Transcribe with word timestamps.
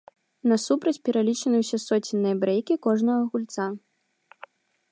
Насупраць 0.51 1.01
пералічаны 1.09 1.57
ўсе 1.63 1.77
соценныя 1.83 2.35
брэйкі 2.45 2.75
кожнага 2.87 3.21
гульца. 3.35 3.69